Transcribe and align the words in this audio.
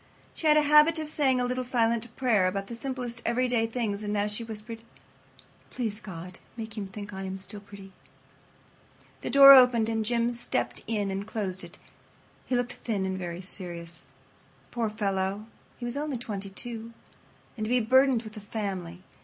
She 0.33 0.47
had 0.47 0.57
a 0.57 0.63
habit 0.63 0.97
of 0.97 1.09
saying 1.09 1.39
a 1.39 1.45
little 1.45 1.63
silent 1.63 2.15
prayer 2.15 2.47
about 2.47 2.65
the 2.65 2.73
simplest 2.73 3.21
everyday 3.23 3.67
things, 3.67 4.01
and 4.03 4.11
now 4.11 4.25
she 4.25 4.43
whispered: 4.43 4.81
"Please 5.69 5.99
God, 5.99 6.39
make 6.57 6.75
him 6.75 6.87
think 6.87 7.13
I 7.13 7.21
am 7.21 7.37
still 7.37 7.59
pretty." 7.59 7.91
The 9.21 9.29
door 9.29 9.53
opened 9.53 9.89
and 9.89 10.03
Jim 10.03 10.33
stepped 10.33 10.83
in 10.87 11.11
and 11.11 11.27
closed 11.27 11.63
it. 11.63 11.77
He 12.47 12.55
looked 12.55 12.73
thin 12.77 13.05
and 13.05 13.15
very 13.15 13.41
serious. 13.41 14.07
Poor 14.71 14.89
fellow, 14.89 15.45
he 15.77 15.85
was 15.85 15.95
only 15.95 16.17
twenty 16.17 16.49
two—and 16.49 17.65
to 17.65 17.69
be 17.69 17.79
burdened 17.79 18.23
with 18.23 18.35
a 18.35 18.39
family! 18.41 19.03